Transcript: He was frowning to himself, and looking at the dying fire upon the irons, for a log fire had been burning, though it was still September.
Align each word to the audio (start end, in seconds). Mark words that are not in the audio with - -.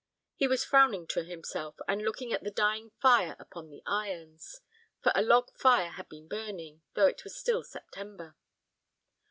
He 0.35 0.47
was 0.47 0.65
frowning 0.65 1.05
to 1.09 1.23
himself, 1.23 1.75
and 1.87 2.01
looking 2.01 2.33
at 2.33 2.41
the 2.43 2.49
dying 2.49 2.89
fire 2.99 3.35
upon 3.37 3.69
the 3.69 3.83
irons, 3.85 4.61
for 5.03 5.11
a 5.13 5.21
log 5.21 5.51
fire 5.55 5.91
had 5.91 6.09
been 6.09 6.27
burning, 6.27 6.81
though 6.95 7.05
it 7.05 7.23
was 7.23 7.35
still 7.37 7.61
September. 7.63 8.35